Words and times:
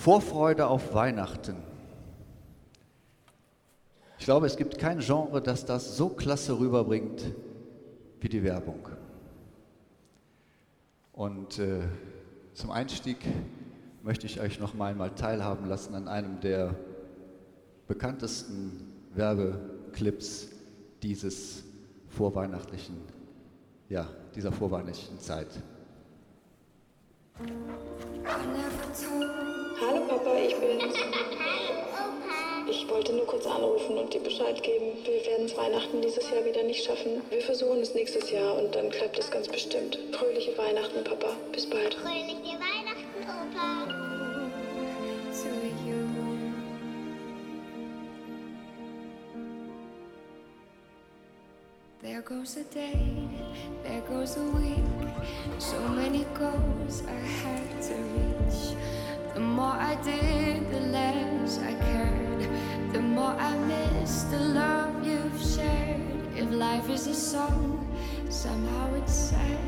Vorfreude 0.00 0.66
auf 0.66 0.94
Weihnachten. 0.94 1.56
Ich 4.18 4.24
glaube, 4.24 4.46
es 4.46 4.56
gibt 4.56 4.78
kein 4.78 5.00
Genre, 5.00 5.42
das 5.42 5.66
das 5.66 5.98
so 5.98 6.08
klasse 6.08 6.58
rüberbringt 6.58 7.22
wie 8.18 8.30
die 8.30 8.42
Werbung. 8.42 8.88
Und 11.12 11.58
äh, 11.58 11.80
zum 12.54 12.70
Einstieg 12.70 13.18
möchte 14.02 14.24
ich 14.24 14.40
euch 14.40 14.58
noch 14.58 14.72
einmal 14.80 15.10
teilhaben 15.10 15.68
lassen 15.68 15.94
an 15.94 16.08
einem 16.08 16.40
der 16.40 16.74
bekanntesten 17.86 18.90
Werbeclips 19.12 20.48
dieses 21.02 21.62
vorweihnachtlichen, 22.08 22.96
ja, 23.90 24.08
dieser 24.34 24.50
vorweihnachtlichen 24.50 25.20
Zeit. 25.20 25.48
Hallo 29.80 30.02
Papa, 30.06 30.34
ich 30.36 30.54
bin's. 30.56 30.94
Ich 32.68 32.86
wollte 32.86 33.14
nur 33.14 33.26
kurz 33.26 33.46
anrufen 33.46 33.96
und 33.96 34.12
dir 34.12 34.20
Bescheid 34.20 34.62
geben. 34.62 34.92
Wir 35.04 35.24
werden 35.24 35.46
es 35.46 35.56
Weihnachten 35.56 36.02
dieses 36.02 36.30
Jahr 36.30 36.44
wieder 36.44 36.62
nicht 36.62 36.84
schaffen. 36.84 37.22
Wir 37.30 37.40
versuchen 37.40 37.80
es 37.80 37.94
nächstes 37.94 38.30
Jahr 38.30 38.58
und 38.58 38.74
dann 38.74 38.90
klappt 38.90 39.18
es 39.18 39.30
ganz 39.30 39.48
bestimmt. 39.48 39.98
Fröhliche 40.12 40.56
Weihnachten, 40.58 41.02
Papa. 41.02 41.34
Bis 41.52 41.68
bald. 41.68 41.94
Fröhliche 41.94 42.58
Weihnachten, 42.58 43.22
Opa. 43.24 44.10
There 52.02 52.22
goes 52.22 52.56
a 52.56 52.64
day, 52.64 53.28
there 53.82 54.02
goes 54.08 54.36
a 54.36 54.42
week. 54.58 54.84
So 55.58 55.78
many 55.88 56.26
goals 56.34 57.02
I 57.06 57.12
had 57.12 57.82
to 57.82 57.94
reach. 57.94 58.76
The 59.34 59.40
more 59.40 59.76
I 59.78 59.94
did, 60.02 60.70
the 60.70 60.80
less 60.80 61.58
I 61.58 61.74
cared. 61.74 62.92
The 62.92 63.00
more 63.00 63.34
I 63.38 63.56
missed 63.58 64.30
the 64.30 64.40
love 64.40 65.06
you've 65.06 65.40
shared. 65.40 66.00
If 66.36 66.50
life 66.50 66.90
is 66.90 67.06
a 67.06 67.14
song, 67.14 67.86
somehow 68.28 68.94
it's 68.94 69.14
sad. 69.14 69.58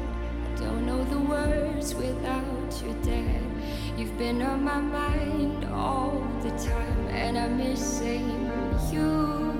I 0.52 0.60
don't 0.60 0.84
know 0.84 1.04
the 1.04 1.20
words 1.20 1.94
without 1.94 2.82
your 2.84 2.94
dad. 3.02 3.42
You've 3.96 4.18
been 4.18 4.42
on 4.42 4.64
my 4.64 4.80
mind 4.80 5.64
all 5.72 6.26
the 6.42 6.50
time, 6.50 7.08
and 7.08 7.38
I'm 7.38 7.56
missing 7.56 8.50
you. 8.90 9.52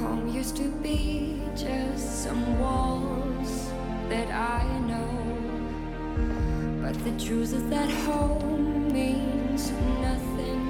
Home 0.00 0.28
used 0.28 0.56
to 0.56 0.70
be 0.82 1.40
just 1.56 2.24
some 2.24 2.58
walls 2.58 3.70
that 4.08 4.30
I 4.30 4.78
know. 4.80 5.19
But 6.90 7.04
the 7.04 7.24
truth 7.24 7.52
is 7.54 7.70
that 7.70 7.88
home 8.04 8.92
means 8.92 9.70
nothing 10.02 10.60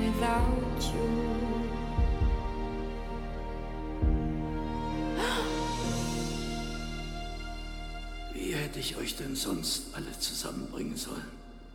without 0.00 0.80
you. 0.80 1.10
Wie 8.32 8.54
hätte 8.54 8.78
ich 8.78 8.96
euch 8.96 9.16
denn 9.16 9.36
sonst 9.36 9.94
alle 9.94 10.18
zusammenbringen 10.18 10.96
sollen? 10.96 11.28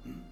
Hm? 0.04 0.24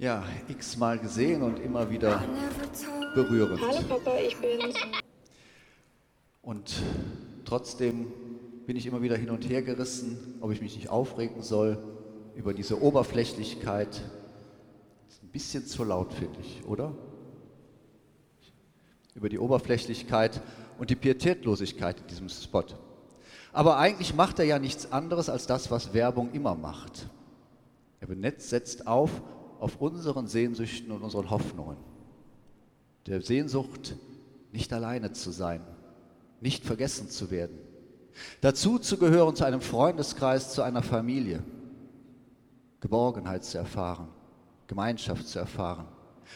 Ja, 0.00 0.24
x-mal 0.48 0.98
gesehen 0.98 1.42
und 1.42 1.58
immer 1.58 1.90
wieder 1.90 2.24
berührend. 3.14 3.60
Hallo 3.60 3.82
Papa, 3.86 4.16
ich 4.16 4.34
bin's. 4.38 4.74
Und 6.40 6.72
trotzdem 7.44 8.06
bin 8.64 8.76
ich 8.76 8.86
immer 8.86 9.02
wieder 9.02 9.18
hin 9.18 9.28
und 9.28 9.46
her 9.46 9.60
gerissen, 9.60 10.38
ob 10.40 10.52
ich 10.52 10.62
mich 10.62 10.74
nicht 10.74 10.88
aufregen 10.88 11.42
soll 11.42 11.76
über 12.34 12.54
diese 12.54 12.80
Oberflächlichkeit. 12.80 14.00
Ist 15.10 15.22
ein 15.22 15.28
bisschen 15.28 15.66
zu 15.66 15.84
laut, 15.84 16.14
finde 16.14 16.40
ich, 16.40 16.64
oder? 16.64 16.94
Über 19.14 19.28
die 19.28 19.38
Oberflächlichkeit 19.38 20.40
und 20.78 20.88
die 20.88 20.96
Pietätlosigkeit 20.96 22.00
in 22.00 22.06
diesem 22.06 22.30
Spot. 22.30 22.64
Aber 23.52 23.76
eigentlich 23.76 24.14
macht 24.14 24.38
er 24.38 24.46
ja 24.46 24.58
nichts 24.58 24.92
anderes 24.92 25.28
als 25.28 25.46
das, 25.46 25.70
was 25.70 25.92
Werbung 25.92 26.32
immer 26.32 26.54
macht. 26.54 27.06
Er 28.00 28.06
benetzt, 28.06 28.48
setzt 28.48 28.86
auf 28.86 29.10
auf 29.60 29.80
unseren 29.80 30.26
Sehnsüchten 30.26 30.90
und 30.90 31.02
unseren 31.02 31.30
Hoffnungen. 31.30 31.76
Der 33.06 33.20
Sehnsucht, 33.20 33.94
nicht 34.52 34.72
alleine 34.72 35.12
zu 35.12 35.30
sein, 35.30 35.60
nicht 36.40 36.64
vergessen 36.64 37.10
zu 37.10 37.30
werden. 37.30 37.58
Dazu 38.40 38.78
zu 38.78 38.96
gehören 38.96 39.36
zu 39.36 39.44
einem 39.44 39.60
Freundeskreis, 39.60 40.52
zu 40.52 40.62
einer 40.62 40.82
Familie. 40.82 41.42
Geborgenheit 42.80 43.44
zu 43.44 43.58
erfahren, 43.58 44.08
Gemeinschaft 44.66 45.28
zu 45.28 45.38
erfahren. 45.38 45.86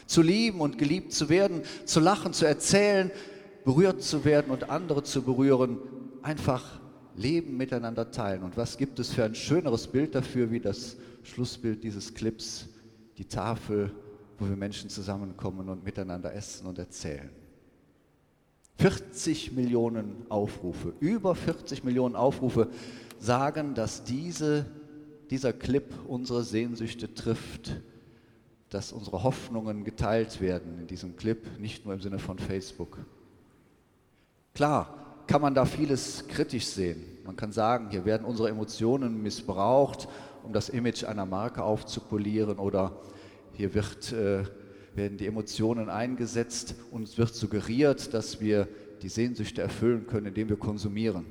Zu 0.06 0.20
lieben 0.20 0.60
und 0.60 0.76
geliebt 0.76 1.12
zu 1.12 1.28
werden, 1.28 1.62
zu 1.86 2.00
lachen, 2.00 2.34
zu 2.34 2.46
erzählen, 2.46 3.10
berührt 3.64 4.02
zu 4.02 4.24
werden 4.24 4.50
und 4.50 4.68
andere 4.68 5.02
zu 5.02 5.22
berühren. 5.22 5.78
Einfach 6.22 6.80
Leben 7.16 7.56
miteinander 7.56 8.10
teilen. 8.10 8.42
Und 8.42 8.56
was 8.56 8.76
gibt 8.76 8.98
es 8.98 9.12
für 9.12 9.24
ein 9.24 9.34
schöneres 9.34 9.86
Bild 9.86 10.14
dafür, 10.14 10.50
wie 10.50 10.60
das 10.60 10.96
Schlussbild 11.22 11.82
dieses 11.82 12.12
Clips, 12.12 12.68
die 13.18 13.26
Tafel, 13.26 13.92
wo 14.38 14.48
wir 14.48 14.56
Menschen 14.56 14.90
zusammenkommen 14.90 15.68
und 15.68 15.84
miteinander 15.84 16.34
essen 16.34 16.66
und 16.66 16.78
erzählen. 16.78 17.30
40 18.78 19.52
Millionen 19.52 20.26
Aufrufe, 20.28 20.94
über 21.00 21.34
40 21.34 21.84
Millionen 21.84 22.16
Aufrufe 22.16 22.68
sagen, 23.18 23.74
dass 23.74 24.04
diese, 24.04 24.66
dieser 25.30 25.52
Clip 25.52 25.94
unsere 26.06 26.42
Sehnsüchte 26.42 27.14
trifft, 27.14 27.80
dass 28.70 28.92
unsere 28.92 29.22
Hoffnungen 29.22 29.84
geteilt 29.84 30.40
werden 30.40 30.80
in 30.80 30.86
diesem 30.88 31.16
Clip, 31.16 31.60
nicht 31.60 31.84
nur 31.84 31.94
im 31.94 32.00
Sinne 32.00 32.18
von 32.18 32.38
Facebook. 32.38 32.98
Klar, 34.52 35.22
kann 35.26 35.40
man 35.40 35.54
da 35.54 35.64
vieles 35.64 36.26
kritisch 36.26 36.66
sehen. 36.66 37.13
Man 37.24 37.36
kann 37.36 37.52
sagen, 37.52 37.88
hier 37.88 38.04
werden 38.04 38.26
unsere 38.26 38.50
Emotionen 38.50 39.22
missbraucht, 39.22 40.08
um 40.42 40.52
das 40.52 40.68
Image 40.68 41.04
einer 41.04 41.24
Marke 41.24 41.62
aufzupolieren 41.62 42.58
oder 42.58 43.00
hier 43.54 43.72
wird, 43.72 44.12
äh, 44.12 44.44
werden 44.94 45.16
die 45.16 45.26
Emotionen 45.26 45.88
eingesetzt 45.88 46.74
und 46.90 47.04
es 47.04 47.16
wird 47.16 47.34
suggeriert, 47.34 48.12
dass 48.12 48.42
wir 48.42 48.68
die 49.00 49.08
Sehnsüchte 49.08 49.62
erfüllen 49.62 50.06
können, 50.06 50.26
indem 50.26 50.50
wir 50.50 50.58
konsumieren. 50.58 51.24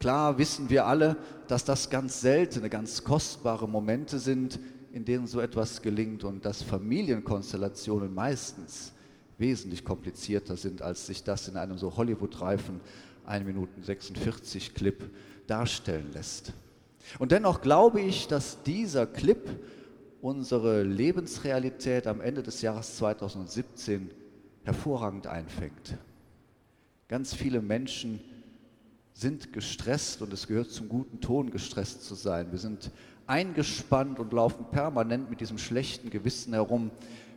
Klar 0.00 0.38
wissen 0.38 0.70
wir 0.70 0.86
alle, 0.86 1.16
dass 1.48 1.64
das 1.64 1.90
ganz 1.90 2.22
seltene, 2.22 2.70
ganz 2.70 3.04
kostbare 3.04 3.68
Momente 3.68 4.18
sind, 4.18 4.58
in 4.92 5.04
denen 5.04 5.26
so 5.26 5.40
etwas 5.40 5.82
gelingt 5.82 6.24
und 6.24 6.46
dass 6.46 6.62
Familienkonstellationen 6.62 8.14
meistens 8.14 8.92
wesentlich 9.36 9.84
komplizierter 9.84 10.56
sind, 10.56 10.80
als 10.80 11.06
sich 11.06 11.22
das 11.22 11.48
in 11.48 11.58
einem 11.58 11.76
so 11.76 11.94
Hollywood-reifen 11.94 12.80
1 13.26 13.46
Minuten 13.46 13.82
46 13.82 14.74
Clip 14.74 15.10
darstellen 15.46 16.10
lässt. 16.12 16.52
Und 17.18 17.32
dennoch 17.32 17.60
glaube 17.60 18.00
ich, 18.00 18.26
dass 18.26 18.62
dieser 18.62 19.06
Clip 19.06 19.48
unsere 20.20 20.82
Lebensrealität 20.82 22.06
am 22.06 22.20
Ende 22.20 22.42
des 22.42 22.62
Jahres 22.62 22.96
2017 22.96 24.10
hervorragend 24.64 25.26
einfängt. 25.26 25.96
Ganz 27.08 27.34
viele 27.34 27.62
Menschen 27.62 28.20
sind 29.12 29.52
gestresst 29.52 30.20
und 30.22 30.32
es 30.32 30.46
gehört 30.46 30.70
zum 30.70 30.88
guten 30.88 31.20
Ton, 31.20 31.50
gestresst 31.50 32.04
zu 32.04 32.14
sein. 32.14 32.50
Wir 32.50 32.58
sind 32.58 32.90
eingespannt 33.26 34.18
und 34.18 34.32
laufen 34.32 34.66
permanent 34.70 35.30
mit 35.30 35.40
diesem 35.40 35.58
schlechten 35.58 36.10
Gewissen 36.10 36.52
herum, 36.52 36.90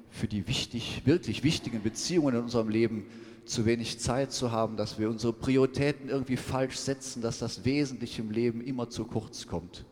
für 0.10 0.28
die 0.28 0.48
wichtig, 0.48 1.04
wirklich 1.06 1.44
wichtigen 1.44 1.84
Beziehungen 1.84 2.36
in 2.36 2.42
unserem 2.42 2.70
Leben 2.70 3.06
zu 3.50 3.66
wenig 3.66 4.00
Zeit 4.00 4.32
zu 4.32 4.52
haben, 4.52 4.78
dass 4.78 5.00
wir 5.00 5.10
unsere 5.10 5.34
Prioritäten 5.34 6.10
irgendwie 6.10 6.38
falsch 6.38 6.78
setzen, 6.78 7.22
dass 7.22 7.40
das 7.40 7.66
Wesentliche 7.66 8.22
im 8.22 8.32
Leben 8.32 8.62
immer 8.62 8.90
zu 8.90 9.06
kurz 9.06 9.48
kommt. 9.48 9.86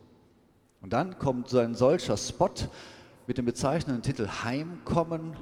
Und 0.80 0.92
dann 0.92 1.18
kommt 1.18 1.48
so 1.48 1.58
ein 1.58 1.74
solcher 1.74 2.16
Spot 2.16 2.54
mit 3.26 3.36
dem 3.36 3.44
bezeichnenden 3.44 4.02
Titel 4.02 4.28
Heimkommen 4.28 5.36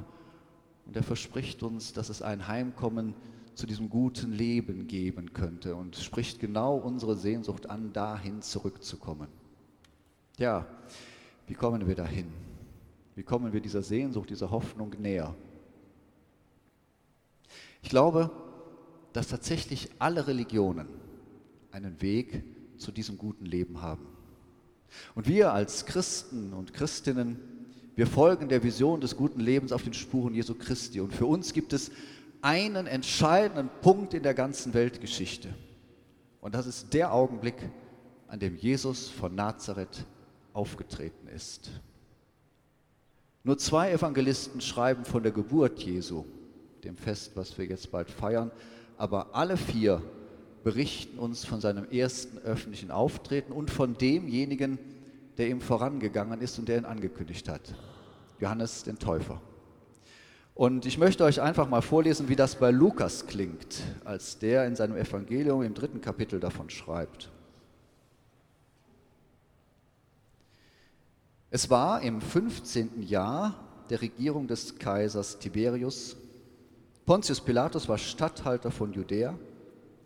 und 0.87 0.97
er 0.97 1.03
verspricht 1.03 1.63
uns, 1.63 1.93
dass 1.93 2.09
es 2.09 2.23
ein 2.23 2.49
Heimkommen 2.49 3.15
zu 3.55 3.67
diesem 3.67 3.89
guten 3.89 4.33
Leben 4.33 4.87
geben 4.87 5.33
könnte 5.33 5.75
und 5.75 5.97
spricht 5.97 6.41
genau 6.41 6.77
unsere 6.77 7.17
Sehnsucht 7.17 7.69
an, 7.69 7.93
dahin 7.93 8.43
zurückzukommen. 8.43 9.29
Ja, 10.39 10.67
Wie 11.47 11.55
kommen 11.55 11.87
wir 11.87 11.95
dahin? 11.95 12.27
Wie 13.15 13.23
kommen 13.23 13.53
wir 13.53 13.61
dieser 13.61 13.83
Sehnsucht, 13.83 14.31
dieser 14.31 14.51
Hoffnung 14.51 14.95
näher? 14.99 15.35
Ich 17.87 17.91
glaube, 17.91 18.33
dass 19.13 19.29
tatsächlich 19.29 19.91
alle 20.01 20.27
Religionen 20.27 20.89
einen 21.71 22.03
Weg 22.03 22.43
zu 22.79 22.91
diesem 22.91 23.17
guten 23.17 23.47
Leben 23.47 23.81
haben. 23.81 24.09
Und 25.15 25.29
wir 25.29 25.53
als 25.53 25.87
Christen 25.87 26.53
und 26.53 26.75
Christinnen, 26.75 27.39
wir 27.95 28.09
folgen 28.09 28.49
der 28.49 28.65
Vision 28.65 29.01
des 29.01 29.17
guten 29.17 29.39
Lebens 29.39 29.71
auf 29.71 29.85
den 29.85 29.95
Spuren 29.95 30.35
Jesu 30.35 30.57
Christi. 30.57 30.99
Und 30.99 31.15
für 31.15 31.27
uns 31.27 31.53
gibt 31.53 31.73
es 31.73 31.93
einen 32.43 32.89
entscheidenden 32.89 33.71
Punkt 33.83 34.15
in 34.15 34.25
der 34.25 34.35
ganzen 34.35 34.75
Weltgeschichte. 34.75 35.55
Und 36.41 36.57
das 36.57 36.67
ist 36.67 36.93
der 36.93 37.13
Augenblick, 37.13 37.71
an 38.27 38.41
dem 38.41 38.57
Jesus 38.57 39.09
von 39.09 39.33
Nazareth 39.37 40.05
aufgetreten 40.53 41.29
ist. 41.29 41.71
Nur 43.45 43.59
zwei 43.59 43.93
Evangelisten 43.93 44.61
schreiben 44.61 45.05
von 45.05 45.23
der 45.23 45.31
Geburt 45.31 45.79
Jesu, 45.79 46.25
dem 46.87 46.97
Fest, 46.97 47.33
was 47.35 47.59
wir 47.59 47.67
jetzt 47.67 47.91
bald 47.91 48.11
feiern, 48.11 48.51
aber 48.97 49.35
alle 49.35 49.57
vier 49.57 50.03
berichten 50.65 51.19
uns 51.19 51.45
von 51.45 51.61
seinem 51.61 51.91
ersten 51.91 52.39
öffentlichen 52.39 52.91
Auftreten 52.91 53.53
und 53.53 53.71
von 53.71 53.99
demjenigen, 53.99 54.79
der 55.37 55.49
ihm 55.49 55.61
vorangegangen 55.61 56.41
ist 56.41 56.59
und 56.59 56.69
der 56.69 56.79
ihn 56.79 56.85
angekündigt 56.85 57.49
hat, 57.49 57.75
Johannes 58.41 58.85
den 58.85 58.99
Täufer. 58.99 59.41
Und 60.55 60.87
ich 60.87 60.97
möchte 60.97 61.25
euch 61.25 61.43
einfach 61.43 61.69
mal 61.69 61.83
vorlesen, 61.83 62.29
wie 62.29 62.37
das 62.37 62.55
bei 62.55 62.71
Lukas 62.71 63.27
klingt, 63.27 63.83
als 64.05 64.39
der 64.39 64.67
in 64.67 64.75
seinem 64.75 64.97
Evangelium 64.97 65.63
im 65.63 65.75
dritten 65.75 66.01
Kapitel 66.01 66.41
davon 66.41 66.71
schreibt. 66.71 67.31
Es 71.51 71.69
war 71.69 72.01
im 72.01 72.21
15. 72.21 73.03
Jahr 73.03 73.55
der 73.91 74.01
Regierung 74.01 74.47
des 74.49 74.79
Kaisers 74.79 75.39
Tiberius. 75.39 76.17
Pontius 77.07 77.41
Pilatus 77.41 77.89
war 77.89 77.99
Statthalter 77.99 78.73
von 78.73 78.93
Judäa. 78.93 79.39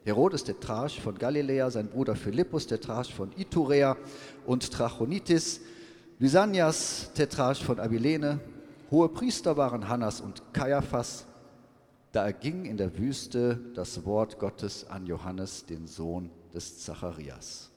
Herodes 0.05 0.45
Tetrarch 0.45 1.01
von 1.01 1.17
Galiläa, 1.17 1.71
sein 1.71 1.89
Bruder 1.89 2.15
Philippus 2.15 2.67
Tetrarch 2.67 3.15
von 3.15 3.33
Iturea 3.39 3.97
und 4.45 4.71
Trachonitis, 4.71 5.63
Lysanias 6.19 7.11
Tetrarch 7.15 7.65
von 7.65 7.81
Abilene, 7.81 8.39
hohe 8.91 9.09
Priester 9.09 9.57
waren 9.57 9.89
Hannas 9.89 10.21
und 10.21 10.43
Kaiaphas. 10.53 11.25
Da 12.13 12.27
erging 12.27 12.67
in 12.67 12.77
der 12.77 12.99
Wüste 12.99 13.59
das 13.75 14.05
Wort 14.05 14.39
Gottes 14.39 14.87
an 14.91 15.07
Johannes, 15.07 15.65
den 15.65 15.87
Sohn 15.87 16.29
des 16.53 16.81
Zacharias. 16.81 17.71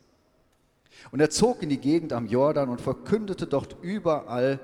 Und 1.11 1.21
er 1.21 1.29
zog 1.29 1.63
in 1.63 1.69
die 1.69 1.79
Gegend 1.79 2.11
am 2.11 2.27
Jordan 2.27 2.67
und 2.67 2.81
verkündete 2.81 3.47
dort 3.47 3.77
überall 3.81 4.59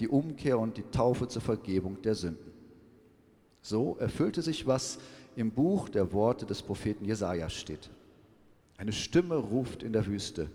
die 0.00 0.08
Umkehr 0.08 0.58
und 0.58 0.78
die 0.78 0.90
Taufe 0.90 1.28
zur 1.28 1.42
Vergebung 1.42 2.02
der 2.02 2.16
Sünden. 2.16 2.53
So 3.64 3.96
erfüllte 3.98 4.42
sich, 4.42 4.66
was 4.66 4.98
im 5.36 5.50
Buch 5.50 5.88
der 5.88 6.12
Worte 6.12 6.44
des 6.44 6.60
Propheten 6.60 7.06
Jesaja 7.06 7.48
steht. 7.48 7.88
Eine 8.76 8.92
Stimme 8.92 9.36
ruft 9.36 9.82
in 9.82 9.94
der 9.94 10.06
Wüste: 10.06 10.50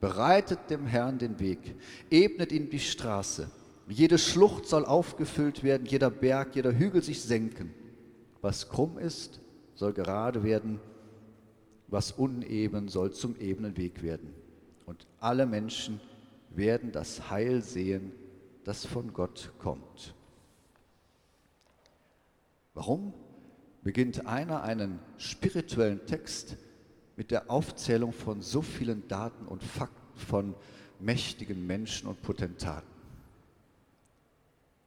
Bereitet 0.00 0.70
dem 0.70 0.86
Herrn 0.86 1.18
den 1.18 1.40
Weg, 1.40 1.74
ebnet 2.10 2.52
ihm 2.52 2.70
die 2.70 2.78
Straße. 2.78 3.50
Jede 3.88 4.18
Schlucht 4.18 4.66
soll 4.66 4.84
aufgefüllt 4.84 5.64
werden, 5.64 5.84
jeder 5.84 6.10
Berg, 6.10 6.54
jeder 6.54 6.72
Hügel 6.78 7.02
sich 7.02 7.20
senken. 7.20 7.74
Was 8.40 8.68
krumm 8.68 8.98
ist, 8.98 9.40
soll 9.74 9.92
gerade 9.92 10.44
werden, 10.44 10.78
was 11.88 12.12
uneben 12.12 12.86
soll 12.86 13.12
zum 13.12 13.34
ebenen 13.40 13.76
Weg 13.76 14.00
werden. 14.04 14.32
Und 14.86 15.08
alle 15.18 15.44
Menschen 15.44 16.00
werden 16.50 16.92
das 16.92 17.30
Heil 17.30 17.62
sehen, 17.62 18.12
das 18.62 18.86
von 18.86 19.12
Gott 19.12 19.50
kommt. 19.58 20.14
Warum 22.74 23.14
beginnt 23.82 24.26
einer 24.26 24.62
einen 24.62 24.98
spirituellen 25.16 26.04
Text 26.06 26.56
mit 27.16 27.30
der 27.30 27.50
Aufzählung 27.50 28.12
von 28.12 28.42
so 28.42 28.62
vielen 28.62 29.06
Daten 29.06 29.46
und 29.46 29.62
Fakten 29.62 30.18
von 30.18 30.54
mächtigen 30.98 31.66
Menschen 31.66 32.08
und 32.08 32.20
Potentaten? 32.22 32.92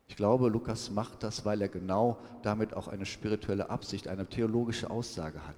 Ich 0.10 0.16
glaube, 0.16 0.50
Lukas 0.50 0.92
macht 0.92 1.24
das, 1.24 1.45
weil 1.45 1.62
er 1.62 1.69
genau 1.69 2.18
damit 2.42 2.74
auch 2.74 2.88
eine 2.88 3.06
spirituelle 3.06 3.69
Absicht, 3.69 4.07
eine 4.07 4.25
theologische 4.28 4.90
Aussage 4.90 5.45
hat. 5.48 5.56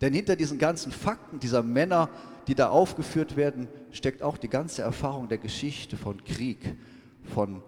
Denn 0.00 0.12
hinter 0.12 0.36
diesen 0.36 0.58
ganzen 0.58 0.90
Fakten 0.90 1.38
dieser 1.38 1.62
Männer, 1.62 2.08
die 2.48 2.54
da 2.54 2.68
aufgeführt 2.68 3.36
werden, 3.36 3.68
steckt 3.90 4.22
auch 4.22 4.38
die 4.38 4.48
ganze 4.48 4.82
Erfahrung 4.82 5.28
der 5.28 5.38
Geschichte 5.38 5.96
von 5.96 6.22
Krieg, 6.24 6.76
von 7.22 7.62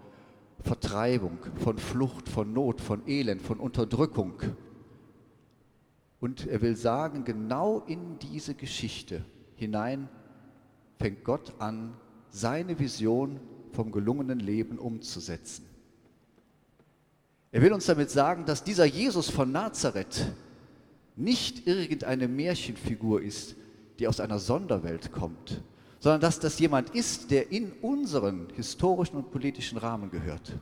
Vertreibung, 0.66 1.38
von 1.60 1.78
Flucht, 1.78 2.28
von 2.28 2.52
Not, 2.52 2.80
von 2.80 3.06
Elend, 3.06 3.40
von 3.40 3.60
Unterdrückung. 3.60 4.42
Und 6.18 6.46
er 6.46 6.60
will 6.60 6.76
sagen, 6.76 7.24
genau 7.24 7.80
in 7.86 8.18
diese 8.18 8.54
Geschichte 8.54 9.24
hinein 9.54 10.08
fängt 10.98 11.24
Gott 11.24 11.54
an, 11.60 11.94
seine 12.30 12.78
Vision 12.78 13.38
vom 13.72 13.92
gelungenen 13.92 14.40
Leben 14.40 14.78
umzusetzen. 14.78 15.64
Er 17.52 17.62
will 17.62 17.72
uns 17.72 17.86
damit 17.86 18.10
sagen, 18.10 18.44
dass 18.44 18.64
dieser 18.64 18.86
Jesus 18.86 19.30
von 19.30 19.52
Nazareth 19.52 20.32
nicht 21.14 21.66
irgendeine 21.66 22.26
Märchenfigur 22.26 23.22
ist, 23.22 23.54
die 23.98 24.08
aus 24.08 24.20
einer 24.20 24.38
Sonderwelt 24.38 25.12
kommt, 25.12 25.62
sondern 26.00 26.20
dass 26.20 26.40
das 26.40 26.58
jemand 26.58 26.90
ist, 26.90 27.30
der 27.30 27.50
in 27.52 27.72
unseren 27.82 28.48
historischen 28.54 29.16
und 29.16 29.30
politischen 29.30 29.78
Rahmen 29.78 30.10
gehört. 30.10 30.52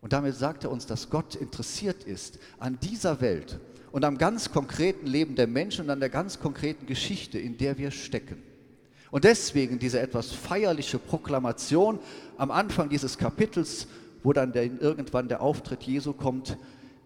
Und 0.00 0.12
damit 0.12 0.34
sagt 0.34 0.64
er 0.64 0.70
uns, 0.70 0.86
dass 0.86 1.10
Gott 1.10 1.34
interessiert 1.34 2.04
ist 2.04 2.38
an 2.58 2.78
dieser 2.80 3.20
Welt 3.20 3.60
und 3.92 4.04
am 4.04 4.18
ganz 4.18 4.50
konkreten 4.50 5.06
Leben 5.06 5.36
der 5.36 5.46
Menschen 5.46 5.84
und 5.84 5.90
an 5.90 6.00
der 6.00 6.08
ganz 6.08 6.40
konkreten 6.40 6.86
Geschichte, 6.86 7.38
in 7.38 7.56
der 7.56 7.78
wir 7.78 7.90
stecken. 7.90 8.42
Und 9.10 9.24
deswegen 9.24 9.78
diese 9.78 10.00
etwas 10.00 10.32
feierliche 10.32 10.98
Proklamation 10.98 11.98
am 12.38 12.50
Anfang 12.50 12.88
dieses 12.88 13.18
Kapitels 13.18 13.86
wo 14.22 14.32
dann 14.32 14.52
der, 14.52 14.64
irgendwann 14.64 15.28
der 15.28 15.42
Auftritt 15.42 15.82
Jesu 15.82 16.12
kommt, 16.12 16.56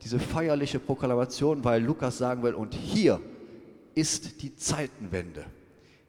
diese 0.02 0.18
feierliche 0.18 0.78
Proklamation, 0.78 1.64
weil 1.64 1.82
Lukas 1.82 2.18
sagen 2.18 2.42
will, 2.42 2.54
und 2.54 2.74
hier 2.74 3.20
ist 3.94 4.42
die 4.42 4.54
Zeitenwende. 4.54 5.44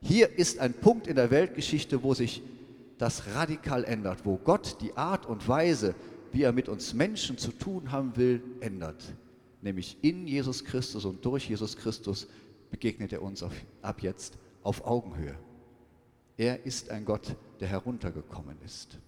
Hier 0.01 0.37
ist 0.37 0.59
ein 0.59 0.73
Punkt 0.73 1.07
in 1.07 1.15
der 1.15 1.31
Weltgeschichte, 1.31 2.03
wo 2.03 2.13
sich 2.13 2.41
das 2.97 3.27
radikal 3.35 3.83
ändert, 3.83 4.25
wo 4.25 4.37
Gott 4.37 4.77
die 4.81 4.95
Art 4.95 5.25
und 5.25 5.47
Weise, 5.47 5.95
wie 6.31 6.43
er 6.43 6.51
mit 6.51 6.69
uns 6.69 6.93
Menschen 6.93 7.37
zu 7.37 7.51
tun 7.51 7.91
haben 7.91 8.15
will, 8.15 8.41
ändert. 8.59 9.03
Nämlich 9.61 9.97
in 10.01 10.27
Jesus 10.27 10.63
Christus 10.63 11.05
und 11.05 11.23
durch 11.25 11.49
Jesus 11.49 11.77
Christus 11.77 12.27
begegnet 12.69 13.13
er 13.13 13.21
uns 13.21 13.43
auf, 13.43 13.53
ab 13.81 14.01
jetzt 14.01 14.37
auf 14.63 14.85
Augenhöhe. 14.85 15.35
Er 16.37 16.65
ist 16.65 16.89
ein 16.89 17.05
Gott, 17.05 17.35
der 17.59 17.67
heruntergekommen 17.67 18.57
ist. 18.63 18.99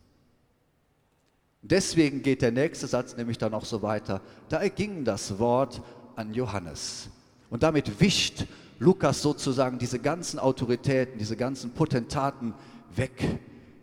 Deswegen 1.62 2.22
geht 2.22 2.42
der 2.42 2.52
nächste 2.52 2.88
Satz 2.88 3.16
nämlich 3.18 3.38
dann 3.38 3.54
auch 3.54 3.66
so 3.66 3.82
weiter. 3.82 4.22
Da 4.48 4.58
erging 4.58 5.04
das 5.04 5.38
Wort 5.40 5.82
an 6.16 6.34
Johannes. 6.34 7.10
Und 7.50 7.64
damit 7.64 8.00
wischt 8.00 8.46
Lukas 8.80 9.22
sozusagen 9.22 9.78
diese 9.78 10.00
ganzen 10.00 10.40
Autoritäten, 10.40 11.20
diese 11.20 11.36
ganzen 11.36 11.72
Potentaten 11.72 12.54
weg. 12.96 13.40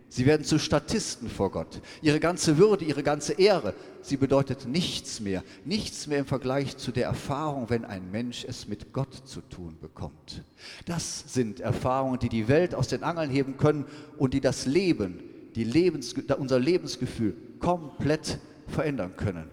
Sie 0.09 0.25
werden 0.25 0.45
zu 0.45 0.57
Statisten 0.57 1.29
vor 1.29 1.51
Gott. 1.51 1.81
Ihre 2.01 2.19
ganze 2.19 2.57
Würde, 2.57 2.85
ihre 2.85 3.03
ganze 3.03 3.33
Ehre, 3.33 3.73
sie 4.01 4.17
bedeutet 4.17 4.65
nichts 4.65 5.19
mehr. 5.19 5.43
Nichts 5.65 6.07
mehr 6.07 6.19
im 6.19 6.25
Vergleich 6.25 6.77
zu 6.77 6.91
der 6.91 7.05
Erfahrung, 7.05 7.69
wenn 7.69 7.83
ein 7.83 8.09
Mensch 8.09 8.45
es 8.47 8.67
mit 8.67 8.93
Gott 8.93 9.13
zu 9.25 9.41
tun 9.41 9.77
bekommt. 9.81 10.43
Das 10.85 11.25
sind 11.27 11.59
Erfahrungen, 11.59 12.19
die 12.19 12.29
die 12.29 12.47
Welt 12.47 12.73
aus 12.73 12.87
den 12.87 13.03
Angeln 13.03 13.29
heben 13.29 13.57
können 13.57 13.85
und 14.17 14.33
die 14.33 14.41
das 14.41 14.65
Leben, 14.65 15.19
die 15.55 15.65
Lebens, 15.65 16.15
unser 16.37 16.59
Lebensgefühl 16.59 17.35
komplett 17.59 18.39
verändern 18.67 19.15
können, 19.17 19.49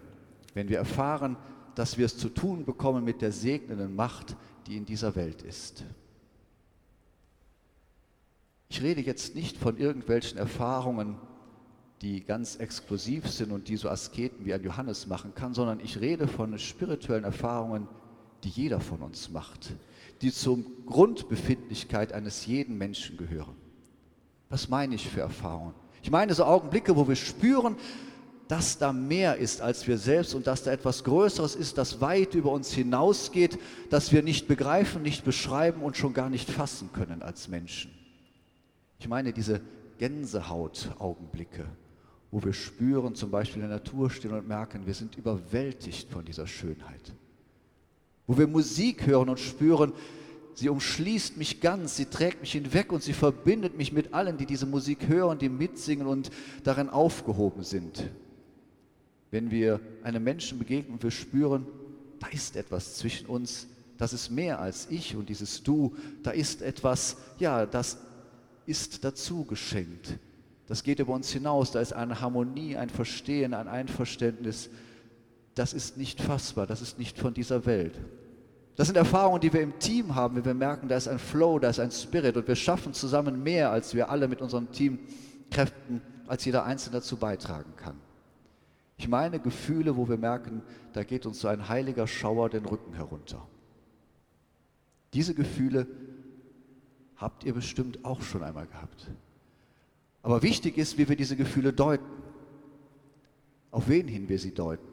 wenn 0.54 0.68
wir 0.68 0.78
erfahren, 0.78 1.36
dass 1.74 1.98
wir 1.98 2.06
es 2.06 2.16
zu 2.16 2.28
tun 2.28 2.64
bekommen 2.64 3.04
mit 3.04 3.22
der 3.22 3.32
segnenden 3.32 3.96
Macht, 3.96 4.36
die 4.66 4.76
in 4.76 4.86
dieser 4.86 5.16
Welt 5.16 5.42
ist. 5.42 5.84
Ich 8.68 8.82
rede 8.82 9.00
jetzt 9.00 9.34
nicht 9.34 9.56
von 9.56 9.76
irgendwelchen 9.76 10.38
Erfahrungen, 10.38 11.16
die 12.02 12.24
ganz 12.24 12.56
exklusiv 12.56 13.28
sind 13.28 13.52
und 13.52 13.68
die 13.68 13.76
so 13.76 13.88
Asketen 13.88 14.44
wie 14.44 14.52
ein 14.52 14.62
Johannes 14.62 15.06
machen 15.06 15.34
kann, 15.34 15.54
sondern 15.54 15.80
ich 15.80 16.00
rede 16.00 16.26
von 16.26 16.58
spirituellen 16.58 17.24
Erfahrungen, 17.24 17.88
die 18.42 18.48
jeder 18.48 18.80
von 18.80 19.00
uns 19.00 19.30
macht, 19.30 19.72
die 20.20 20.32
zur 20.32 20.58
Grundbefindlichkeit 20.86 22.12
eines 22.12 22.46
jeden 22.46 22.76
Menschen 22.76 23.16
gehören. 23.16 23.54
Was 24.50 24.68
meine 24.68 24.94
ich 24.94 25.08
für 25.08 25.20
Erfahrungen? 25.20 25.74
Ich 26.02 26.10
meine 26.10 26.34
so 26.34 26.44
Augenblicke, 26.44 26.96
wo 26.96 27.08
wir 27.08 27.16
spüren, 27.16 27.76
dass 28.48 28.78
da 28.78 28.92
mehr 28.92 29.36
ist 29.36 29.60
als 29.60 29.86
wir 29.86 29.96
selbst 29.96 30.34
und 30.34 30.46
dass 30.46 30.62
da 30.62 30.72
etwas 30.72 31.04
Größeres 31.04 31.54
ist, 31.54 31.78
das 31.78 32.00
weit 32.00 32.34
über 32.34 32.52
uns 32.52 32.72
hinausgeht, 32.72 33.58
das 33.90 34.12
wir 34.12 34.22
nicht 34.22 34.48
begreifen, 34.48 35.02
nicht 35.02 35.24
beschreiben 35.24 35.82
und 35.82 35.96
schon 35.96 36.12
gar 36.12 36.28
nicht 36.28 36.50
fassen 36.50 36.90
können 36.92 37.22
als 37.22 37.48
Menschen. 37.48 37.90
Ich 38.98 39.08
meine 39.08 39.32
diese 39.32 39.60
Gänsehaut-Augenblicke, 39.98 41.66
wo 42.30 42.42
wir 42.42 42.52
spüren, 42.52 43.14
zum 43.14 43.30
Beispiel 43.30 43.62
in 43.62 43.68
der 43.68 43.78
Natur 43.78 44.10
stehen 44.10 44.32
und 44.32 44.46
merken, 44.46 44.86
wir 44.86 44.94
sind 44.94 45.16
überwältigt 45.16 46.10
von 46.10 46.24
dieser 46.24 46.46
Schönheit. 46.46 47.12
Wo 48.26 48.36
wir 48.36 48.46
Musik 48.46 49.06
hören 49.06 49.28
und 49.28 49.40
spüren, 49.40 49.92
sie 50.54 50.68
umschließt 50.68 51.36
mich 51.36 51.60
ganz, 51.60 51.96
sie 51.96 52.06
trägt 52.06 52.40
mich 52.40 52.52
hinweg 52.52 52.92
und 52.92 53.02
sie 53.02 53.12
verbindet 53.12 53.76
mich 53.76 53.92
mit 53.92 54.12
allen, 54.12 54.36
die 54.36 54.46
diese 54.46 54.66
Musik 54.66 55.08
hören, 55.08 55.38
die 55.38 55.48
mitsingen 55.48 56.06
und 56.06 56.30
darin 56.62 56.90
aufgehoben 56.90 57.62
sind. 57.62 58.04
Wenn 59.34 59.50
wir 59.50 59.80
einem 60.04 60.22
Menschen 60.22 60.60
begegnen 60.60 60.92
und 60.92 61.02
wir 61.02 61.10
spüren, 61.10 61.66
da 62.20 62.28
ist 62.28 62.54
etwas 62.54 62.94
zwischen 62.94 63.26
uns, 63.26 63.66
das 63.98 64.12
ist 64.12 64.30
mehr 64.30 64.60
als 64.60 64.86
ich 64.90 65.16
und 65.16 65.28
dieses 65.28 65.64
Du, 65.64 65.96
da 66.22 66.30
ist 66.30 66.62
etwas, 66.62 67.16
ja, 67.40 67.66
das 67.66 67.98
ist 68.64 69.02
dazu 69.02 69.44
geschenkt. 69.44 70.20
Das 70.68 70.84
geht 70.84 71.00
über 71.00 71.14
uns 71.14 71.32
hinaus, 71.32 71.72
da 71.72 71.80
ist 71.80 71.92
eine 71.92 72.20
Harmonie, 72.20 72.76
ein 72.76 72.90
Verstehen, 72.90 73.54
ein 73.54 73.66
Einverständnis. 73.66 74.70
Das 75.56 75.72
ist 75.72 75.96
nicht 75.96 76.20
fassbar, 76.20 76.68
das 76.68 76.80
ist 76.80 77.00
nicht 77.00 77.18
von 77.18 77.34
dieser 77.34 77.66
Welt. 77.66 77.98
Das 78.76 78.86
sind 78.86 78.96
Erfahrungen, 78.96 79.40
die 79.40 79.52
wir 79.52 79.62
im 79.62 79.80
Team 79.80 80.14
haben, 80.14 80.36
wenn 80.36 80.44
wir 80.44 80.54
merken, 80.54 80.86
da 80.86 80.96
ist 80.96 81.08
ein 81.08 81.18
Flow, 81.18 81.58
da 81.58 81.70
ist 81.70 81.80
ein 81.80 81.90
Spirit 81.90 82.36
und 82.36 82.46
wir 82.46 82.54
schaffen 82.54 82.94
zusammen 82.94 83.42
mehr, 83.42 83.72
als 83.72 83.94
wir 83.94 84.10
alle 84.10 84.28
mit 84.28 84.40
unseren 84.40 84.70
Teamkräften, 84.70 86.02
als 86.28 86.44
jeder 86.44 86.64
Einzelne 86.64 86.98
dazu 86.98 87.16
beitragen 87.16 87.72
kann. 87.76 87.96
Ich 88.96 89.08
meine 89.08 89.40
Gefühle, 89.40 89.96
wo 89.96 90.08
wir 90.08 90.16
merken, 90.16 90.62
da 90.92 91.02
geht 91.02 91.26
uns 91.26 91.40
so 91.40 91.48
ein 91.48 91.68
heiliger 91.68 92.06
Schauer 92.06 92.48
den 92.48 92.64
Rücken 92.64 92.94
herunter. 92.94 93.46
Diese 95.12 95.34
Gefühle 95.34 95.86
habt 97.16 97.44
ihr 97.44 97.54
bestimmt 97.54 98.04
auch 98.04 98.22
schon 98.22 98.42
einmal 98.42 98.66
gehabt. 98.66 99.10
Aber 100.22 100.42
wichtig 100.42 100.78
ist, 100.78 100.96
wie 100.98 101.08
wir 101.08 101.16
diese 101.16 101.36
Gefühle 101.36 101.72
deuten. 101.72 102.06
Auf 103.70 103.88
wen 103.88 104.08
hin 104.08 104.28
wir 104.28 104.38
sie 104.38 104.54
deuten. 104.54 104.86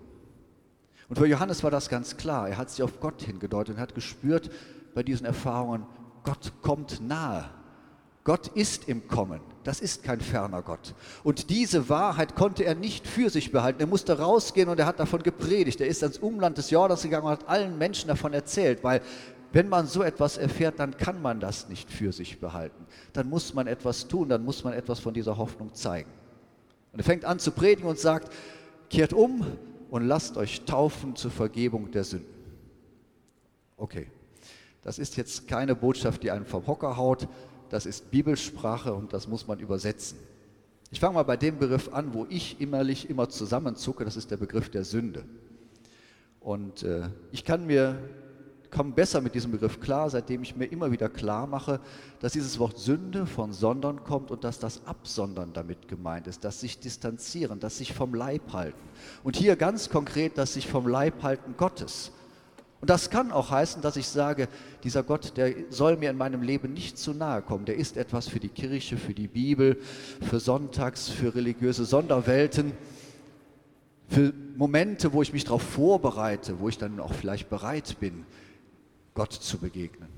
Und 1.08 1.18
für 1.18 1.28
Johannes 1.28 1.64
war 1.64 1.72
das 1.72 1.90
ganz 1.90 2.18
klar. 2.18 2.50
Er 2.50 2.58
hat 2.58 2.70
sie 2.70 2.84
auf 2.84 3.00
Gott 3.00 3.22
hingedeutet 3.22 3.76
und 3.76 3.82
hat 3.82 3.96
gespürt 3.96 4.50
bei 4.94 5.04
diesen 5.04 5.26
Erfahrungen, 5.26 5.86
Gott 6.24 6.54
kommt 6.62 7.02
nahe. 7.02 7.50
Gott 8.24 8.48
ist 8.50 8.88
im 8.88 9.08
Kommen. 9.08 9.42
Das 9.64 9.80
ist 9.80 10.04
kein 10.04 10.22
ferner 10.22 10.62
Gott. 10.62 10.94
Und 11.24 11.50
diese 11.50 11.90
Wahrheit 11.90 12.36
konnte 12.36 12.64
er 12.64 12.76
nicht 12.76 13.08
für 13.08 13.30
sich 13.30 13.52
behalten. 13.52 13.80
Er 13.80 13.88
musste 13.88 14.18
rausgehen 14.18 14.70
und 14.70 14.80
er 14.80 14.86
hat 14.86 15.00
davon 15.00 15.24
gepredigt. 15.24 15.82
Er 15.82 15.88
ist 15.88 16.04
ans 16.04 16.18
Umland 16.18 16.58
des 16.58 16.70
Jordans 16.70 17.04
gegangen 17.04 17.26
und 17.26 17.32
hat 17.32 17.50
allen 17.50 17.78
Menschen 17.78 18.08
davon 18.08 18.34
erzählt, 18.34 18.84
weil 18.84 19.02
wenn 19.54 19.70
man 19.70 19.86
so 19.86 20.02
etwas 20.02 20.38
erfährt, 20.38 20.80
dann 20.80 20.96
kann 20.98 21.22
man 21.22 21.40
das 21.40 21.68
nicht 21.68 21.90
für 21.92 22.12
sich 22.12 22.40
behalten. 22.40 22.86
Dann 23.14 23.30
muss 23.30 23.54
man 23.54 23.68
etwas 23.68 24.08
tun, 24.08 24.30
dann 24.30 24.46
muss 24.46 24.64
man 24.64 24.74
etwas 24.74 25.00
von 25.00 25.14
dieser 25.14 25.38
Hoffnung 25.38 25.74
zeigen. 25.74 26.10
Und 26.94 27.00
er 27.00 27.04
fängt 27.04 27.26
an 27.26 27.40
zu 27.40 27.52
predigen 27.52 27.90
und 27.90 28.00
sagt, 28.00 28.32
kehrt 28.90 29.14
um, 29.14 29.46
und 29.90 30.08
lasst 30.08 30.38
euch 30.38 30.62
taufen 30.62 31.18
zur 31.18 31.32
Vergebung 31.32 31.92
der 31.92 32.06
Sünden. 32.06 32.34
Okay, 33.76 34.08
das 34.84 35.00
ist 35.00 35.18
jetzt 35.18 35.48
keine 35.50 35.76
Botschaft, 35.76 36.24
die 36.24 36.32
einen 36.32 36.46
vom 36.46 36.66
Hocker 36.66 36.96
haut, 36.96 37.28
das 37.72 37.86
ist 37.86 38.12
Bibelsprache 38.12 38.94
und 38.94 39.14
das 39.14 39.28
muss 39.28 39.48
man 39.48 39.60
übersetzen. 39.60 40.18
Ich 40.92 41.00
fange 41.00 41.16
mal 41.16 41.24
bei 41.24 41.38
dem 41.38 41.58
Begriff 41.58 41.94
an, 41.94 42.14
wo 42.14 42.28
ich 42.30 42.60
innerlich 42.60 43.10
immer 43.10 43.30
zusammenzucke, 43.30 44.04
das 44.04 44.18
ist 44.18 44.30
der 44.30 44.38
Begriff 44.38 44.70
der 44.70 44.84
Sünde. 44.84 45.24
Und 46.42 46.84
äh, 46.84 47.10
ich 47.32 47.46
kann 47.46 47.66
mir 47.66 47.98
komme 48.72 48.94
besser 48.94 49.22
mit 49.22 49.36
diesem 49.36 49.52
Begriff 49.52 49.80
klar, 49.80 50.10
seitdem 50.10 50.42
ich 50.42 50.56
mir 50.56 50.66
immer 50.66 50.92
wieder 50.92 51.10
klar 51.10 51.46
mache, 51.46 51.80
dass 52.20 52.34
dieses 52.34 52.58
Wort 52.58 52.80
Sünde 52.80 53.26
von 53.26 53.52
Sondern 53.54 54.04
kommt 54.04 54.32
und 54.32 54.44
dass 54.44 54.60
das 54.60 54.88
Absondern 54.88 55.54
damit 55.54 55.88
gemeint 55.88 56.26
ist, 56.28 56.44
dass 56.44 56.62
sich 56.62 56.80
distanzieren, 56.80 57.60
dass 57.60 57.78
sich 57.78 57.94
vom 57.94 58.16
Leib 58.16 58.54
halten. 58.54 58.80
Und 59.24 59.36
hier 59.36 59.56
ganz 59.58 59.90
konkret, 59.90 60.38
dass 60.38 60.54
sich 60.54 60.68
vom 60.68 60.88
Leib 60.88 61.22
halten 61.22 61.56
Gottes. 61.58 62.12
Und 62.82 62.90
das 62.90 63.10
kann 63.10 63.32
auch 63.32 63.52
heißen, 63.52 63.82
dass 63.82 63.96
ich 63.96 64.08
sage, 64.08 64.48
dieser 64.84 65.04
Gott, 65.04 65.38
der 65.38 65.54
soll 65.70 65.98
mir 65.98 66.10
in 66.10 66.18
meinem 66.18 66.42
Leben 66.42 66.74
nicht 66.74 66.98
zu 66.98 67.14
nahe 67.14 67.42
kommen. 67.42 67.66
Der 67.66 67.76
ist 67.78 67.96
etwas 67.96 68.28
für 68.28 68.40
die 68.40 68.50
Kirche, 68.50 68.98
für 68.98 69.14
die 69.14 69.28
Bibel, 69.28 69.80
für 70.28 70.40
Sonntags, 70.40 71.08
für 71.08 71.36
religiöse 71.36 71.86
Sonderwelten 71.86 72.74
für 74.12 74.34
Momente, 74.58 75.14
wo 75.14 75.22
ich 75.22 75.32
mich 75.32 75.46
darauf 75.46 75.62
vorbereite, 75.62 76.60
wo 76.60 76.68
ich 76.68 76.78
dann 76.78 77.00
auch 77.00 77.14
vielleicht 77.14 77.50
bereit 77.50 77.96
bin, 78.00 78.26
Gott 79.14 79.32
zu 79.32 79.58
begegnen. 79.58 80.10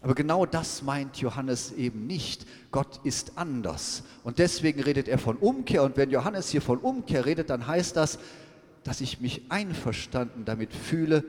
Aber 0.00 0.14
genau 0.14 0.46
das 0.46 0.82
meint 0.82 1.18
Johannes 1.18 1.72
eben 1.72 2.06
nicht. 2.06 2.46
Gott 2.70 3.00
ist 3.04 3.36
anders. 3.36 4.04
Und 4.24 4.38
deswegen 4.38 4.80
redet 4.80 5.08
er 5.08 5.18
von 5.18 5.36
Umkehr. 5.36 5.82
Und 5.82 5.96
wenn 5.96 6.10
Johannes 6.10 6.48
hier 6.48 6.62
von 6.62 6.78
Umkehr 6.78 7.26
redet, 7.26 7.50
dann 7.50 7.66
heißt 7.66 7.96
das, 7.96 8.18
dass 8.84 9.00
ich 9.00 9.20
mich 9.20 9.42
einverstanden 9.50 10.44
damit 10.44 10.72
fühle, 10.72 11.24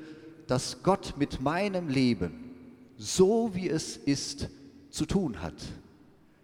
dass 0.47 0.83
Gott 0.83 1.15
mit 1.17 1.41
meinem 1.41 1.89
Leben, 1.89 2.53
so 2.97 3.53
wie 3.53 3.69
es 3.69 3.97
ist, 3.97 4.49
zu 4.89 5.05
tun 5.05 5.41
hat. 5.41 5.55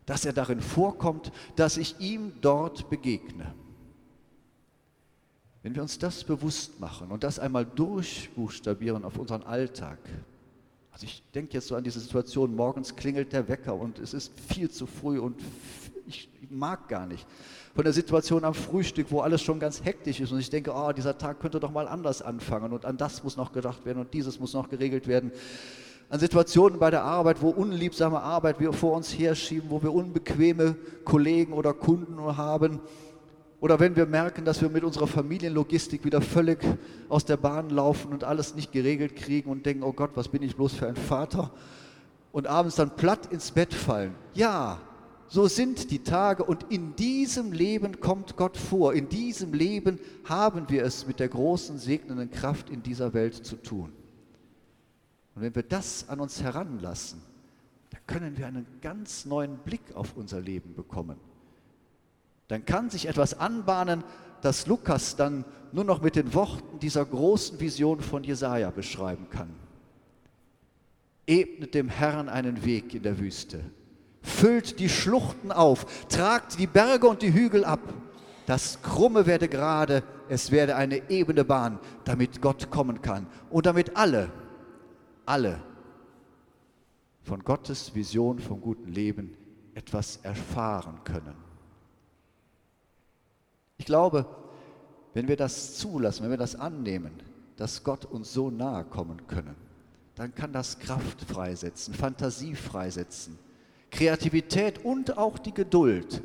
Dass 0.05 0.25
er 0.25 0.33
darin 0.33 0.59
vorkommt, 0.61 1.31
dass 1.55 1.77
ich 1.77 1.99
ihm 1.99 2.33
dort 2.41 2.89
begegne. 2.89 3.53
Wenn 5.61 5.75
wir 5.75 5.81
uns 5.81 5.97
das 5.97 6.25
bewusst 6.25 6.79
machen 6.81 7.09
und 7.09 7.23
das 7.23 7.39
einmal 7.39 7.65
durchbuchstabieren 7.65 9.05
auf 9.05 9.17
unseren 9.17 9.43
Alltag, 9.43 9.97
also 10.91 11.05
ich 11.05 11.23
denke 11.33 11.53
jetzt 11.53 11.67
so 11.67 11.75
an 11.75 11.83
diese 11.83 11.99
Situation, 11.99 12.55
morgens 12.55 12.95
klingelt 12.95 13.33
der 13.33 13.47
Wecker 13.47 13.73
und 13.73 13.97
es 13.97 14.13
ist 14.13 14.31
viel 14.39 14.69
zu 14.69 14.85
früh 14.85 15.19
und 15.19 15.41
ich 16.07 16.29
mag 16.49 16.87
gar 16.87 17.05
nicht. 17.05 17.25
Von 17.75 17.83
der 17.83 17.93
Situation 17.93 18.43
am 18.43 18.53
Frühstück, 18.53 19.07
wo 19.09 19.21
alles 19.21 19.41
schon 19.41 19.59
ganz 19.59 19.83
hektisch 19.83 20.19
ist 20.19 20.31
und 20.31 20.39
ich 20.39 20.49
denke, 20.49 20.71
oh, 20.73 20.91
dieser 20.91 21.17
Tag 21.17 21.39
könnte 21.39 21.59
doch 21.59 21.71
mal 21.71 21.87
anders 21.87 22.21
anfangen 22.21 22.71
und 22.71 22.85
an 22.85 22.97
das 22.97 23.23
muss 23.23 23.37
noch 23.37 23.51
gedacht 23.51 23.85
werden 23.85 23.99
und 23.99 24.13
dieses 24.13 24.39
muss 24.39 24.53
noch 24.53 24.69
geregelt 24.69 25.07
werden. 25.07 25.31
An 26.09 26.19
Situationen 26.19 26.77
bei 26.77 26.91
der 26.91 27.03
Arbeit, 27.03 27.41
wo 27.41 27.49
unliebsame 27.49 28.21
Arbeit 28.21 28.59
wir 28.59 28.73
vor 28.73 28.95
uns 28.95 29.17
herschieben, 29.17 29.69
wo 29.71 29.81
wir 29.81 29.91
unbequeme 29.93 30.75
Kollegen 31.03 31.53
oder 31.53 31.73
Kunden 31.73 32.19
haben, 32.37 32.79
oder 33.63 33.79
wenn 33.79 33.95
wir 33.95 34.05
merken, 34.05 34.43
dass 34.43 34.61
wir 34.61 34.67
mit 34.67 34.83
unserer 34.83 35.07
Familienlogistik 35.07 36.03
wieder 36.03 36.19
völlig 36.19 36.59
aus 37.07 37.23
der 37.23 37.37
Bahn 37.37 37.69
laufen 37.69 38.11
und 38.11 38.25
alles 38.25 38.55
nicht 38.55 38.73
geregelt 38.73 39.15
kriegen 39.15 39.49
und 39.49 39.65
denken, 39.65 39.83
oh 39.83 39.93
Gott, 39.93 40.11
was 40.15 40.27
bin 40.27 40.43
ich 40.43 40.57
bloß 40.57 40.73
für 40.73 40.87
ein 40.87 40.97
Vater? 40.97 41.49
Und 42.33 42.45
abends 42.45 42.75
dann 42.75 42.97
platt 42.97 43.31
ins 43.31 43.51
Bett 43.51 43.73
fallen. 43.73 44.15
Ja, 44.33 44.81
so 45.33 45.47
sind 45.47 45.89
die 45.89 46.03
Tage 46.03 46.43
und 46.43 46.71
in 46.71 46.95
diesem 46.95 47.51
Leben 47.51 47.99
kommt 47.99 48.35
Gott 48.35 48.55
vor. 48.55 48.93
In 48.93 49.09
diesem 49.09 49.53
Leben 49.53 49.99
haben 50.25 50.69
wir 50.69 50.83
es 50.83 51.07
mit 51.07 51.19
der 51.19 51.29
großen 51.29 51.79
segnenden 51.79 52.29
Kraft 52.29 52.69
in 52.69 52.83
dieser 52.83 53.13
Welt 53.13 53.45
zu 53.45 53.55
tun. 53.55 53.91
Und 55.35 55.41
wenn 55.41 55.55
wir 55.55 55.63
das 55.63 56.07
an 56.09 56.19
uns 56.19 56.41
heranlassen, 56.43 57.21
dann 57.89 58.01
können 58.05 58.37
wir 58.37 58.45
einen 58.45 58.67
ganz 58.81 59.25
neuen 59.25 59.57
Blick 59.57 59.95
auf 59.95 60.15
unser 60.15 60.39
Leben 60.39 60.75
bekommen 60.75 61.17
dann 62.53 62.65
kann 62.65 62.91
sich 62.91 63.07
etwas 63.07 63.39
anbahnen, 63.39 64.03
das 64.41 64.67
Lukas 64.67 65.15
dann 65.15 65.43
nur 65.71 65.83
noch 65.83 66.03
mit 66.03 66.15
den 66.15 66.35
Worten 66.35 66.77
dieser 66.77 67.03
großen 67.03 67.59
Vision 67.59 67.99
von 67.99 68.23
Jesaja 68.23 68.69
beschreiben 68.69 69.27
kann. 69.31 69.49
Ebnet 71.25 71.73
dem 71.73 71.89
Herrn 71.89 72.29
einen 72.29 72.63
Weg 72.63 72.93
in 72.93 73.01
der 73.01 73.17
Wüste, 73.17 73.63
füllt 74.23 74.79
die 74.79 74.89
Schluchten 74.89 75.51
auf, 75.51 76.07
tragt 76.07 76.57
die 76.57 76.67
Berge 76.67 77.07
und 77.07 77.21
die 77.21 77.33
Hügel 77.33 77.65
ab. 77.65 77.81
Das 78.45 78.81
Krumme 78.81 79.25
werde 79.25 79.47
gerade, 79.47 80.03
es 80.29 80.51
werde 80.51 80.75
eine 80.75 81.09
ebene 81.09 81.45
Bahn, 81.45 81.79
damit 82.05 82.41
Gott 82.41 82.71
kommen 82.71 83.01
kann 83.01 83.27
und 83.49 83.65
damit 83.65 83.95
alle, 83.95 84.31
alle 85.25 85.61
von 87.21 87.43
Gottes 87.43 87.93
Vision 87.95 88.39
vom 88.39 88.59
guten 88.59 88.91
Leben 88.91 89.37
etwas 89.75 90.17
erfahren 90.23 90.99
können. 91.03 91.35
Ich 93.77 93.85
glaube, 93.85 94.25
wenn 95.13 95.27
wir 95.27 95.37
das 95.37 95.75
zulassen, 95.75 96.23
wenn 96.23 96.31
wir 96.31 96.37
das 96.37 96.55
annehmen, 96.55 97.11
dass 97.55 97.83
Gott 97.83 98.05
uns 98.05 98.33
so 98.33 98.49
nahe 98.49 98.83
kommen 98.83 99.27
können, 99.27 99.55
dann 100.15 100.33
kann 100.35 100.53
das 100.53 100.79
Kraft 100.79 101.21
freisetzen, 101.21 101.93
Fantasie 101.93 102.55
freisetzen, 102.55 103.37
Kreativität 103.93 104.83
und 104.83 105.17
auch 105.17 105.37
die 105.37 105.53
Geduld, 105.53 106.23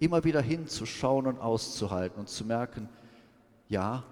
immer 0.00 0.24
wieder 0.24 0.40
hinzuschauen 0.40 1.26
und 1.26 1.38
auszuhalten 1.38 2.18
und 2.18 2.28
zu 2.28 2.44
merken, 2.46 2.88
ja, 3.68 4.02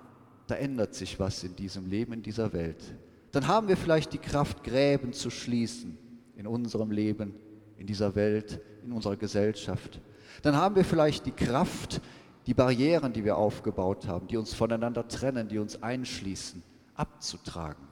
da 0.47 0.55
ändert 0.55 0.95
sich 0.95 1.19
was 1.19 1.43
in 1.43 1.57
diesem 1.57 1.88
Leben, 1.88 2.12
in 2.12 2.23
dieser 2.23 2.53
Welt. 2.53 2.95
Dann 3.33 3.49
haben 3.49 3.69
wir 3.69 3.77
vielleicht 3.77 4.12
die 4.12 4.19
Kraft, 4.19 4.62
Gräben 4.62 5.12
zu 5.12 5.31
schließen 5.31 5.99
in 6.37 6.47
unserem 6.47 6.91
Leben, 6.91 7.35
in 7.79 7.87
dieser 7.87 8.15
Welt, 8.15 8.61
in 8.85 8.93
unserer 8.93 9.17
Gesellschaft. 9.17 10.00
Dann 10.43 10.57
haben 10.57 10.77
wir 10.77 10.85
vielleicht 10.85 11.27
die 11.27 11.33
Kraft, 11.33 12.00
die 12.47 12.55
Barrieren, 12.55 13.12
die 13.12 13.25
wir 13.25 13.37
aufgebaut 13.37 14.07
haben, 14.07 14.27
die 14.29 14.37
uns 14.37 14.55
voneinander 14.55 15.09
trennen, 15.09 15.49
die 15.49 15.59
uns 15.59 15.83
einschließen, 15.83 16.62
abzutragen. 16.95 17.87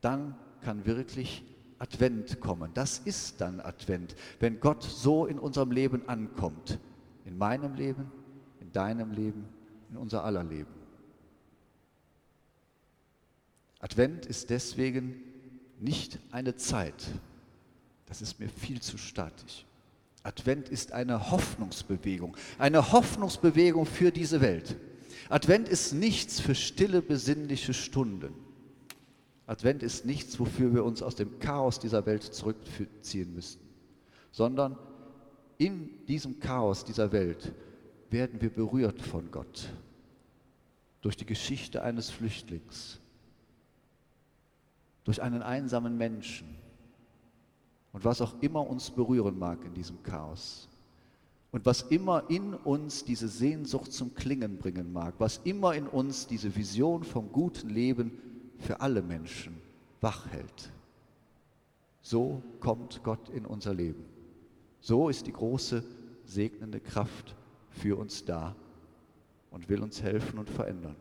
Dann 0.00 0.34
kann 0.62 0.84
wirklich 0.84 1.42
Advent 1.80 2.40
kommen. 2.40 2.72
Das 2.74 2.98
ist 2.98 3.40
dann 3.40 3.58
Advent, 3.58 4.14
wenn 4.38 4.60
Gott 4.60 4.82
so 4.82 5.26
in 5.26 5.38
unserem 5.38 5.72
Leben 5.72 6.08
ankommt. 6.08 6.78
In 7.24 7.38
meinem 7.38 7.74
Leben, 7.74 8.12
in 8.60 8.70
deinem 8.70 9.12
Leben, 9.12 9.46
in 9.90 9.96
unser 9.96 10.22
aller 10.22 10.44
Leben. 10.44 10.70
Advent 13.80 14.26
ist 14.26 14.50
deswegen 14.50 15.22
nicht 15.80 16.18
eine 16.30 16.54
Zeit. 16.54 17.06
Das 18.04 18.20
ist 18.20 18.38
mir 18.38 18.50
viel 18.50 18.80
zu 18.82 18.98
statisch. 18.98 19.64
Advent 20.22 20.68
ist 20.68 20.92
eine 20.92 21.30
Hoffnungsbewegung, 21.30 22.36
eine 22.58 22.92
Hoffnungsbewegung 22.92 23.86
für 23.86 24.10
diese 24.10 24.42
Welt. 24.42 24.76
Advent 25.30 25.66
ist 25.66 25.94
nichts 25.94 26.40
für 26.40 26.54
stille, 26.54 27.00
besinnliche 27.00 27.72
Stunden. 27.72 28.34
Advent 29.46 29.82
ist 29.82 30.04
nichts, 30.04 30.38
wofür 30.38 30.72
wir 30.74 30.84
uns 30.84 31.02
aus 31.02 31.16
dem 31.16 31.38
Chaos 31.38 31.78
dieser 31.78 32.06
Welt 32.06 32.22
zurückziehen 32.22 33.34
müssten, 33.34 33.66
sondern 34.30 34.76
in 35.58 36.06
diesem 36.06 36.38
Chaos 36.40 36.84
dieser 36.84 37.12
Welt 37.12 37.52
werden 38.10 38.40
wir 38.40 38.50
berührt 38.50 39.02
von 39.02 39.30
Gott 39.30 39.68
durch 41.00 41.16
die 41.16 41.26
Geschichte 41.26 41.82
eines 41.82 42.10
Flüchtlings, 42.10 43.00
durch 45.04 45.20
einen 45.22 45.42
einsamen 45.42 45.96
Menschen 45.96 46.56
und 47.92 48.04
was 48.04 48.20
auch 48.20 48.40
immer 48.40 48.66
uns 48.66 48.90
berühren 48.90 49.38
mag 49.38 49.64
in 49.64 49.74
diesem 49.74 50.02
Chaos. 50.02 50.68
Und 51.52 51.66
was 51.66 51.82
immer 51.82 52.30
in 52.30 52.54
uns 52.54 53.04
diese 53.04 53.26
Sehnsucht 53.26 53.92
zum 53.92 54.14
Klingen 54.14 54.58
bringen 54.58 54.92
mag, 54.92 55.14
was 55.18 55.40
immer 55.42 55.74
in 55.74 55.88
uns 55.88 56.28
diese 56.28 56.54
Vision 56.54 57.02
vom 57.02 57.32
guten 57.32 57.70
Leben 57.70 58.12
für 58.60 58.80
alle 58.80 59.02
Menschen 59.02 59.60
wach 60.00 60.26
hält. 60.30 60.70
So 62.02 62.42
kommt 62.60 63.02
Gott 63.02 63.28
in 63.30 63.46
unser 63.46 63.74
Leben. 63.74 64.04
So 64.80 65.08
ist 65.08 65.26
die 65.26 65.32
große 65.32 65.84
segnende 66.24 66.80
Kraft 66.80 67.34
für 67.70 67.98
uns 67.98 68.24
da 68.24 68.54
und 69.50 69.68
will 69.68 69.82
uns 69.82 70.02
helfen 70.02 70.38
und 70.38 70.48
verändern. 70.48 70.96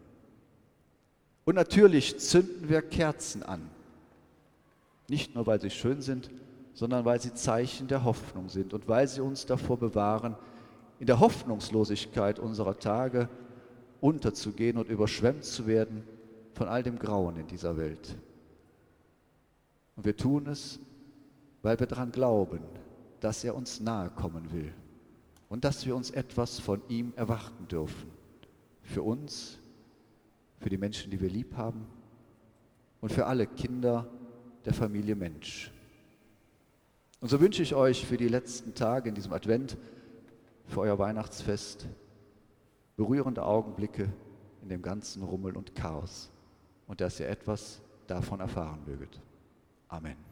Und 1.46 1.56
natürlich 1.56 2.20
zünden 2.20 2.70
wir 2.70 2.82
Kerzen 2.82 3.44
an. 3.44 3.70
Nicht 5.08 5.34
nur, 5.36 5.48
weil 5.48 5.62
sie 5.62 5.70
schön 5.70 6.02
sind, 6.02 6.30
sondern 6.74 7.06
weil 7.06 7.20
sie 7.20 7.34
Zeichen 7.34 7.88
der 7.88 8.04
Hoffnung 8.04 8.50
sind 8.50 8.74
und 8.74 8.88
weil 8.88 9.08
sie 9.08 9.22
uns 9.22 9.46
davor 9.46 9.78
bewahren, 9.78 10.36
in 11.00 11.08
der 11.08 11.20
Hoffnungslosigkeit 11.20 12.40
unserer 12.40 12.78
Tage 12.78 13.30
unterzugehen 14.02 14.78
und 14.78 14.90
überschwemmt 14.90 15.46
zu 15.46 15.66
werden 15.66 16.04
von 16.60 16.68
all 16.68 16.84
dem 16.84 17.00
Grauen 17.00 17.38
in 17.38 17.48
dieser 17.48 17.78
Welt. 17.78 18.18
Und 19.96 20.04
wir 20.04 20.18
tun 20.18 20.46
es, 20.48 20.78
weil 21.62 21.80
wir 21.80 21.88
daran 21.88 22.12
glauben, 22.12 22.60
dass 23.22 23.46
er 23.46 23.56
uns 23.56 23.80
nahe 23.80 24.10
kommen 24.10 24.52
will 24.52 24.74
und 25.48 25.64
dass 25.64 25.86
wir 25.86 25.96
uns 25.96 26.12
etwas 26.12 26.60
von 26.60 26.82
ihm 26.90 27.14
erwarten 27.16 27.66
dürfen. 27.70 28.12
Für 28.82 29.04
uns, 29.04 29.58
für 30.60 30.68
die 30.68 30.78
Menschen, 30.78 31.10
die 31.12 31.22
wir 31.22 31.30
lieb 31.30 31.56
haben 31.56 31.88
und 33.00 33.14
für 33.14 33.26
alle 33.26 33.48
Kinder 33.48 34.10
der 34.66 34.74
Familie 34.74 35.16
Mensch. 35.16 35.72
Und 37.22 37.30
so 37.30 37.40
wünsche 37.40 37.64
ich 37.64 37.74
euch 37.74 38.06
für 38.06 38.18
die 38.18 38.28
letzten 38.28 38.76
Tage 38.76 39.08
in 39.08 39.16
diesem 39.16 39.32
Advent, 39.32 39.78
für 40.68 40.82
euer 40.82 41.00
Weihnachtsfest, 41.00 41.88
berührende 42.98 43.46
Augenblicke 43.46 44.12
in 44.62 44.68
dem 44.68 44.82
ganzen 44.82 45.24
Rummel 45.24 45.56
und 45.56 45.74
Chaos 45.74 46.30
und 46.90 47.00
dass 47.00 47.20
ihr 47.20 47.30
etwas 47.30 47.80
davon 48.08 48.40
erfahren 48.40 48.80
möget. 48.86 49.22
Amen. 49.88 50.29